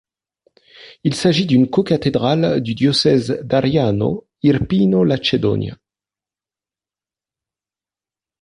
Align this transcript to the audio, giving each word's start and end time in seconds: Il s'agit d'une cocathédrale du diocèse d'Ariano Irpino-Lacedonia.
Il 1.03 1.13
s'agit 1.13 1.45
d'une 1.45 1.69
cocathédrale 1.69 2.61
du 2.61 2.73
diocèse 2.73 3.39
d'Ariano 3.43 4.25
Irpino-Lacedonia. 4.41 5.77